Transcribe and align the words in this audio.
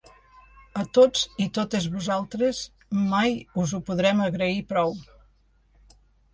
A 0.83 0.85
tots 0.97 1.25
i 1.45 1.47
totes 1.57 1.85
vosaltres, 1.97 2.63
mai 3.13 3.37
us 3.65 3.77
ho 3.77 3.83
podrem 3.93 4.27
agrair 4.31 4.59
prou! 4.75 5.01